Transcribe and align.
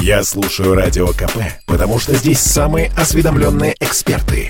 Я 0.00 0.22
слушаю 0.22 0.74
Радио 0.74 1.08
КП, 1.08 1.38
потому 1.66 1.98
что 1.98 2.14
здесь 2.14 2.40
самые 2.40 2.90
осведомленные 2.96 3.74
эксперты. 3.80 4.48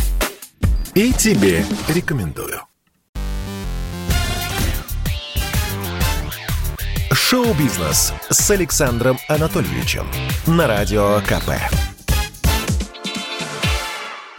И 0.95 1.12
тебе 1.12 1.65
рекомендую. 1.89 2.61
Шоу-бизнес 7.12 8.12
с 8.30 8.51
Александром 8.51 9.19
Анатольевичем 9.29 10.06
на 10.46 10.67
Радио 10.67 11.21
КП. 11.21 11.51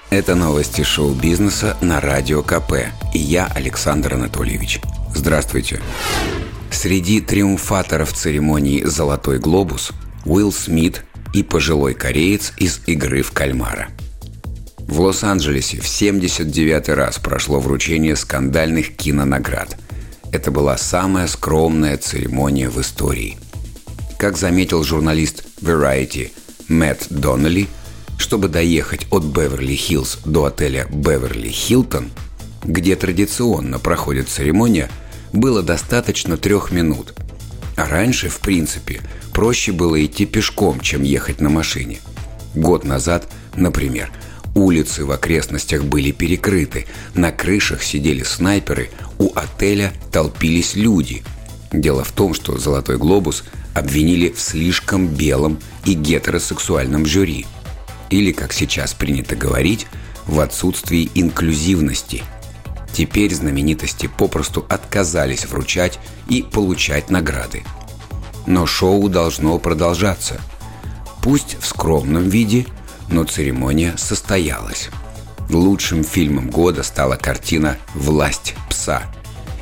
Это 0.10 0.34
новости 0.34 0.82
шоу-бизнеса 0.82 1.78
на 1.82 2.02
Радио 2.02 2.42
КП. 2.42 2.74
И 3.14 3.20
я, 3.20 3.46
Александр 3.46 4.16
Анатольевич. 4.16 4.82
Здравствуйте. 5.14 5.82
Среди 6.72 7.22
триумфаторов 7.22 8.14
церемонии 8.14 8.84
«Золотой 8.84 9.38
глобус» 9.38 9.92
Уилл 10.26 10.52
Смит 10.52 11.04
и 11.34 11.44
пожилой 11.44 11.94
кореец 11.94 12.54
из 12.58 12.82
«Игры 12.86 13.22
в 13.22 13.32
кальмара». 13.32 13.90
В 14.80 15.02
Лос-Анджелесе 15.02 15.80
в 15.80 15.88
79 15.88 16.90
раз 16.90 17.20
прошло 17.20 17.60
вручение 17.60 18.16
скандальных 18.16 18.96
кинонаград. 18.96 19.78
Это 20.32 20.50
была 20.50 20.78
самая 20.78 21.28
скромная 21.28 21.98
церемония 21.98 22.70
в 22.70 22.82
истории. 22.82 23.38
Как 24.18 24.36
заметил 24.36 24.84
журналист 24.84 25.44
Variety 25.62 26.32
Мэтт 26.68 27.08
Доннелли, 27.10 27.68
чтобы 28.18 28.48
доехать 28.48 29.08
от 29.12 29.24
Беверли-Хиллз 29.24 30.20
до 30.26 30.46
отеля 30.46 30.88
Беверли 30.90 31.50
Хилтон, 31.50 32.10
где 32.64 32.96
традиционно 32.96 33.80
проходит 33.80 34.28
церемония, 34.28 34.90
было 35.34 35.64
достаточно 35.64 36.36
трех 36.36 36.72
минут. 36.72 37.14
А 37.80 37.88
раньше, 37.88 38.28
в 38.28 38.42
принципе, 38.42 39.00
проще 39.32 39.72
было 39.72 40.06
идти 40.06 40.26
пешком, 40.26 40.82
чем 40.82 41.02
ехать 41.02 41.40
на 41.40 41.48
машине. 41.48 42.00
Год 42.54 42.84
назад, 42.84 43.30
например, 43.56 44.12
улицы 44.54 45.06
в 45.06 45.12
окрестностях 45.12 45.86
были 45.86 46.12
перекрыты, 46.12 46.88
на 47.14 47.32
крышах 47.32 47.82
сидели 47.82 48.24
снайперы, 48.24 48.90
у 49.18 49.32
отеля 49.34 49.94
толпились 50.12 50.76
люди. 50.76 51.24
Дело 51.72 52.04
в 52.04 52.12
том, 52.12 52.34
что 52.34 52.58
«Золотой 52.58 52.98
глобус» 52.98 53.46
обвинили 53.74 54.30
в 54.30 54.42
слишком 54.42 55.08
белом 55.08 55.58
и 55.86 55.94
гетеросексуальном 55.94 57.06
жюри. 57.06 57.46
Или, 58.10 58.34
как 58.34 58.52
сейчас 58.52 58.94
принято 58.94 59.38
говорить, 59.38 59.88
в 60.28 60.42
отсутствии 60.42 61.10
инклюзивности– 61.16 62.24
Теперь 62.94 63.34
знаменитости 63.34 64.08
попросту 64.08 64.66
отказались 64.70 65.46
вручать 65.46 66.00
и 66.28 66.42
получать 66.42 67.10
награды. 67.10 67.64
Но 68.46 68.66
шоу 68.66 69.10
должно 69.10 69.58
продолжаться. 69.60 70.40
Пусть 71.22 71.58
в 71.60 71.66
скромном 71.66 72.30
виде, 72.30 72.66
но 73.10 73.24
церемония 73.24 73.96
состоялась. 73.98 74.90
Лучшим 75.50 76.04
фильмом 76.04 76.50
года 76.50 76.84
стала 76.84 77.16
картина 77.16 77.78
«Власть 77.96 78.56
пса». 78.70 79.04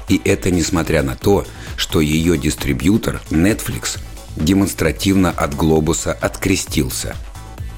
И 0.09 0.21
это 0.23 0.51
несмотря 0.51 1.03
на 1.03 1.15
то, 1.15 1.45
что 1.75 2.01
ее 2.01 2.37
дистрибьютор 2.37 3.21
Netflix 3.29 3.99
демонстративно 4.35 5.31
от 5.31 5.55
«Глобуса» 5.55 6.13
открестился. 6.13 7.15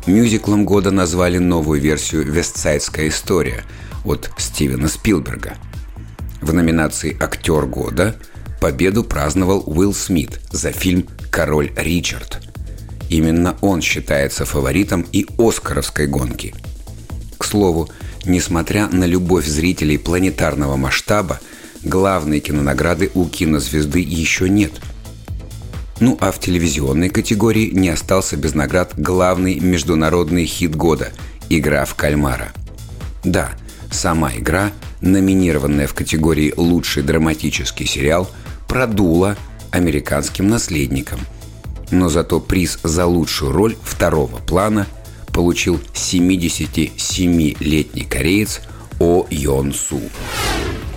Мюзиклом 0.06 0.66
года 0.66 0.92
назвали 0.92 1.38
новую 1.38 1.82
версию 1.82 2.32
«Вестсайдская 2.32 3.10
история», 3.10 3.64
от 4.10 4.32
Стивена 4.38 4.88
Спилберга. 4.88 5.56
В 6.42 6.52
номинации 6.52 7.16
«Актер 7.22 7.68
года» 7.68 8.16
победу 8.60 9.04
праздновал 9.04 9.64
Уилл 9.68 9.94
Смит 9.94 10.42
за 10.52 10.72
фильм 10.72 11.06
«Король 11.30 11.72
Ричард». 11.76 12.40
Именно 13.10 13.56
он 13.62 13.82
считается 13.82 14.46
фаворитом 14.46 15.06
и 15.12 15.28
«Оскаровской» 15.38 16.08
гонки. 16.08 16.56
К 17.38 17.46
слову, 17.46 17.90
несмотря 18.26 18.88
на 18.88 19.06
любовь 19.06 19.46
зрителей 19.46 20.00
планетарного 20.00 20.76
масштаба, 20.76 21.40
главной 21.84 22.40
кинонаграды 22.40 23.12
у 23.14 23.26
кинозвезды 23.28 24.00
еще 24.00 24.50
нет. 24.50 24.72
Ну 26.00 26.18
а 26.20 26.32
в 26.32 26.40
телевизионной 26.40 27.10
категории 27.10 27.70
не 27.70 27.90
остался 27.90 28.38
без 28.38 28.56
наград 28.56 28.94
главный 28.98 29.60
международный 29.60 30.46
хит 30.46 30.76
года 30.76 31.12
«Игра 31.50 31.86
в 31.86 31.94
кальмара». 31.94 32.54
Да, 33.24 33.52
Сама 33.92 34.34
игра, 34.36 34.72
номинированная 35.02 35.88
в 35.88 35.94
категории 35.94 36.54
«Лучший 36.56 37.04
драматический 37.04 37.86
сериал», 37.86 38.30
продула 38.68 39.36
американским 39.72 40.48
наследникам. 40.48 41.20
Но 41.92 42.10
зато 42.10 42.40
приз 42.40 42.80
за 42.84 43.06
лучшую 43.06 43.52
роль 43.52 43.76
второго 43.84 44.38
плана 44.38 44.88
получил 45.34 45.80
77-летний 45.94 48.04
кореец 48.04 48.62
О 49.00 49.26
Йон 49.30 49.74
Су. 49.74 50.02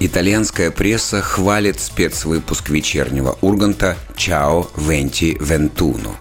Итальянская 0.00 0.70
пресса 0.70 1.22
хвалит 1.22 1.80
спецвыпуск 1.80 2.70
вечернего 2.70 3.38
Урганта 3.40 3.96
«Чао 4.16 4.68
Венти 4.76 5.36
Вентуно». 5.40 6.16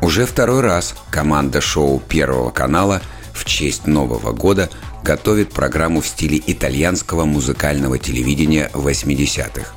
Уже 0.00 0.26
второй 0.26 0.62
раз 0.62 0.94
команда 1.10 1.60
шоу 1.60 2.00
Первого 2.00 2.50
канала 2.50 3.02
в 3.34 3.44
честь 3.44 3.86
Нового 3.86 4.32
года 4.32 4.70
готовит 5.02 5.50
программу 5.52 6.00
в 6.00 6.06
стиле 6.06 6.40
итальянского 6.46 7.24
музыкального 7.24 7.98
телевидения 7.98 8.70
80-х. 8.72 9.72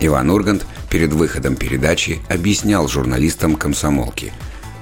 Иван 0.00 0.30
Ургант 0.30 0.66
перед 0.90 1.12
выходом 1.12 1.56
передачи 1.56 2.20
объяснял 2.28 2.88
журналистам 2.88 3.56
комсомолки. 3.56 4.32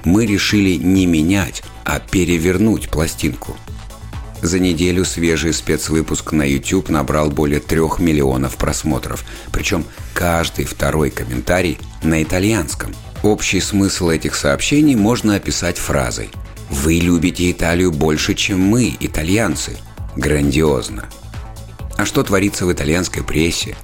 «Мы 0.05 0.27
решили 0.27 0.75
не 0.75 1.06
менять, 1.06 1.62
а 1.84 1.99
перевернуть 2.00 2.89
пластинку». 2.89 3.56
За 4.41 4.61
неделю 4.61 5.05
свежий 5.05 5.53
спецвыпуск 5.53 6.31
на 6.31 6.45
YouTube 6.45 6.91
набрал 6.91 7.28
более 7.28 7.59
трех 7.59 7.99
миллионов 7.99 8.56
просмотров, 8.56 9.25
причем 9.50 9.84
каждый 10.15 10.65
второй 10.65 11.10
комментарий 11.10 11.78
на 12.05 12.22
итальянском. 12.22 12.95
Общий 13.25 13.60
смысл 13.60 14.10
этих 14.10 14.37
сообщений 14.37 14.95
можно 14.95 15.34
описать 15.34 15.77
фразой– 15.77 16.31
вы 16.70 16.94
любите 16.94 17.50
Италию 17.50 17.90
больше, 17.92 18.34
чем 18.34 18.60
мы, 18.60 18.94
итальянцы. 19.00 19.78
Грандиозно. 20.16 21.08
А 21.96 22.04
что 22.04 22.22
творится 22.22 22.66
в 22.66 22.72
итальянской 22.72 23.22
прессе? 23.24 23.74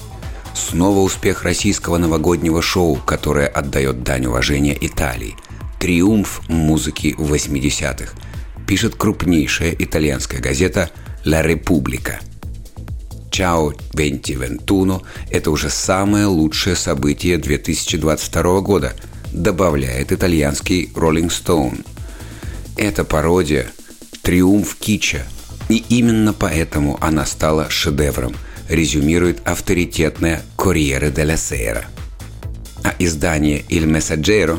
Снова 0.54 1.00
успех 1.00 1.44
российского 1.44 1.96
новогоднего 1.98 2.60
шоу, 2.62 2.96
которое 2.96 3.46
отдает 3.46 4.02
дань 4.02 4.26
уважения 4.26 4.76
Италии. 4.78 5.36
Триумф 5.80 6.42
музыки 6.48 7.14
80-х. 7.18 8.12
Пишет 8.66 8.94
крупнейшая 8.96 9.74
итальянская 9.78 10.40
газета 10.40 10.90
«Ла 11.24 11.42
Република». 11.42 12.20
«Чао 13.30 13.72
Венти 13.94 14.32
Вентуно»– 14.32 15.02
это 15.30 15.50
уже 15.50 15.70
самое 15.70 16.26
лучшее 16.26 16.76
событие 16.76 17.36
2022 17.36 18.60
года, 18.60 18.94
добавляет 19.32 20.12
итальянский 20.12 20.90
«Роллинг 20.94 21.32
Стоун». 21.32 21.84
Эта 22.76 23.04
пародия– 23.04 23.68
триумф 24.22 24.76
кича. 24.76 25.26
И 25.68 25.84
именно 25.88 26.32
поэтому 26.32 26.98
она 27.00 27.24
стала 27.24 27.70
шедевром, 27.70 28.34
резюмирует 28.68 29.46
авторитетная 29.46 30.42
«Корьере 30.56 31.10
де 31.10 31.36
Сера». 31.36 31.84
А 32.82 32.94
издание 32.98 33.60
«Il 33.68 33.86
Messaggero» 33.86 34.58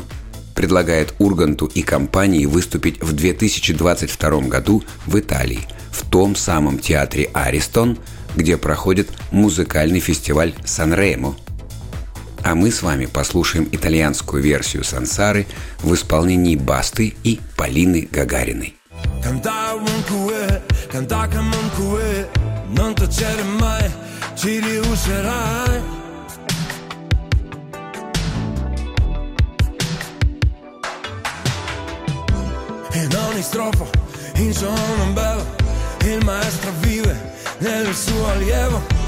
предлагает 0.55 1.13
Урганту 1.19 1.65
и 1.65 1.81
компании 1.81 2.45
выступить 2.45 3.01
в 3.03 3.13
2022 3.13 4.41
году 4.47 4.83
в 5.05 5.19
Италии, 5.19 5.67
в 5.91 6.09
том 6.09 6.35
самом 6.35 6.79
театре 6.79 7.29
«Аристон», 7.33 7.99
где 8.35 8.57
проходит 8.57 9.09
музыкальный 9.31 9.99
фестиваль 9.99 10.53
«Сан-Ремо», 10.63 11.35
а 12.45 12.53
мы 12.53 12.69
с 12.69 12.83
вами 12.83 13.07
послушаем 13.07 13.67
итальянскую 13.71 14.41
версию 14.41 14.83
«Сансары» 14.83 15.47
в 15.79 15.91
исполнении 15.95 16.55
Басты 16.55 17.15
и 17.23 17.39
Полины 17.57 18.07
Гагариной. 18.11 18.75
In 32.93 33.13
ogni 33.13 33.41
strofa, 33.41 33.85
in 34.35 34.53
sono 34.53 35.13
bello, 35.13 35.43
il 36.05 36.23
maestro 36.23 36.71
vive 36.81 37.13
nel 37.59 37.93
suo 37.93 38.29
allievo 38.29 39.04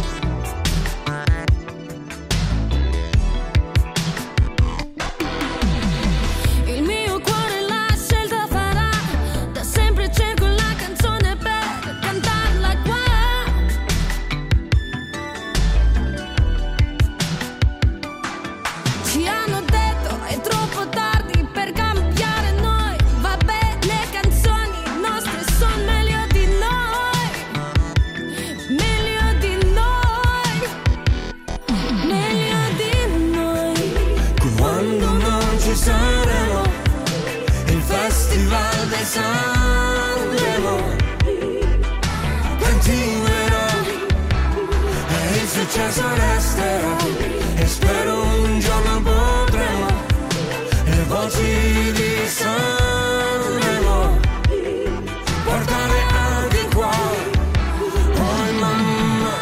festival 37.88 38.88
dei 38.92 39.06
Sanremo. 39.16 40.76
Continuerò, 42.64 43.68
e 45.16 45.38
il 45.42 45.48
successo 45.48 46.04
resterà, 46.16 46.96
e 47.56 47.66
spero 47.68 48.14
un 48.44 48.60
giorno 48.60 49.02
potremo, 49.02 49.88
le 50.86 51.04
voci 51.08 51.92
di 51.94 52.14
Sanremo, 52.28 54.20
portare 55.46 56.00
anche 56.12 56.64
qua. 56.76 56.92
Ой, 58.20 58.52
мама. 58.60 59.36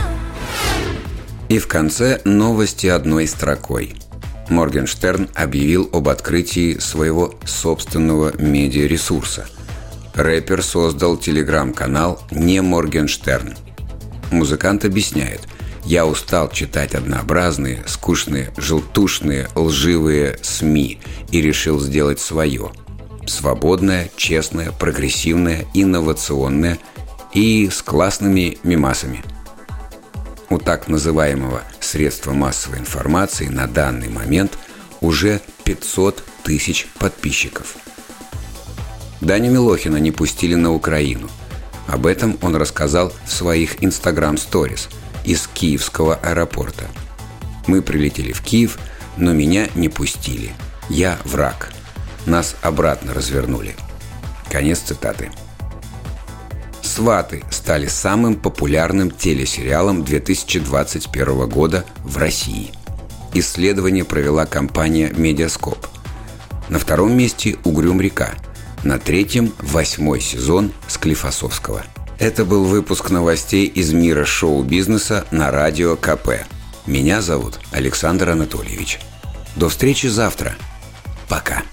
И 1.48 1.60
в 1.60 1.68
конце 1.68 2.22
новости 2.26 2.88
одной 2.88 3.28
строкой. 3.28 3.96
Моргенштерн 4.50 5.30
объявил 5.34 5.90
об 5.92 6.10
открытии 6.10 6.78
своего 6.80 7.36
собственного 7.46 8.34
медиаресурса. 8.38 9.48
Рэпер 10.14 10.64
создал 10.64 11.18
телеграм-канал 11.18 12.22
«Не 12.32 12.62
Моргенштерн». 12.62 13.56
Музыкант 14.32 14.86
объясняет 14.86 15.42
«Я 15.84 16.06
устал 16.06 16.50
читать 16.50 16.96
однообразные, 16.96 17.84
скучные, 17.86 18.52
желтушные, 18.58 19.50
лживые 19.56 20.40
СМИ 20.42 21.00
и 21.32 21.42
решил 21.42 21.80
сделать 21.80 22.20
свое. 22.20 22.72
Свободное, 23.28 24.10
честное, 24.16 24.72
прогрессивное, 24.72 25.66
инновационное 25.74 26.80
и 27.34 27.70
с 27.70 27.82
классными 27.82 28.58
мимасами– 28.64 29.24
у 30.50 30.58
так 30.60 30.88
называемого 30.88 31.62
средства 31.96 32.34
массовой 32.34 32.80
информации 32.80 33.48
на 33.48 33.68
данный 33.68 34.10
момент 34.10 34.58
уже 35.00 35.40
500 35.64 36.22
тысяч 36.44 36.88
подписчиков. 37.00 37.78
Даню 39.22 39.50
Милохина 39.50 39.96
не 39.96 40.12
пустили 40.12 40.56
на 40.56 40.74
Украину. 40.74 41.30
Об 41.88 42.06
этом 42.06 42.38
он 42.42 42.58
рассказал 42.58 43.14
в 43.26 43.32
своих 43.32 43.82
Instagram 43.82 44.36
Stories 44.36 44.90
из 45.24 45.48
Киевского 45.48 46.16
аэропорта. 46.16 46.84
Мы 47.66 47.82
прилетели 47.82 48.34
в 48.34 48.42
Киев, 48.42 48.78
но 49.16 49.32
меня 49.32 49.70
не 49.74 49.88
пустили. 49.88 50.52
Я 50.90 51.18
враг. 51.24 51.72
Нас 52.26 52.58
обратно 52.62 53.14
развернули. 53.14 53.74
Конец 54.52 54.80
цитаты. 54.80 55.32
«Сваты» 56.96 57.44
стали 57.50 57.88
самым 57.88 58.36
популярным 58.36 59.12
телесериалом 59.12 60.06
2021 60.06 61.50
года 61.50 61.84
в 62.06 62.16
России. 62.16 62.72
Исследование 63.34 64.06
провела 64.06 64.46
компания 64.46 65.12
«Медиаскоп». 65.14 65.88
На 66.70 66.80
втором 66.80 67.12
месте 67.12 67.58
«Угрюм 67.66 68.00
река». 68.00 68.36
На 68.86 68.98
третьем– 68.98 69.52
восьмой 69.60 70.22
сезон 70.22 70.72
Склифосовского. 70.88 71.84
Это 72.18 72.46
был 72.46 72.64
выпуск 72.64 73.10
новостей 73.10 73.66
из 73.66 73.92
мира 73.92 74.24
шоу-бизнеса 74.24 75.26
на 75.32 75.52
радио 75.52 75.98
КП. 75.98 76.46
Меня 76.86 77.22
зовут 77.22 77.60
Александр 77.74 78.30
Анатольевич. 78.30 79.02
До 79.58 79.68
встречи 79.68 80.08
завтра. 80.08 80.56
Пока. 81.28 81.64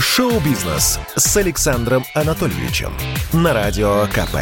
Шоу-бизнес 0.00 1.00
с 1.16 1.36
Александром 1.36 2.04
Анатольевичем 2.14 2.92
на 3.32 3.52
Радио 3.52 4.06
КП. 4.06 4.36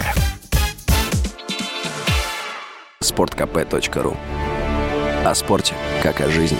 sportkp.ru 3.02 4.16
О 5.24 5.34
спорте, 5.34 5.74
как 6.02 6.20
о 6.20 6.28
жизни. 6.28 6.58